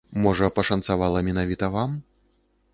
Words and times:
Можа, 0.21 0.47
пашанцавала 0.59 1.23
менавіта 1.29 1.71
вам? 1.79 1.91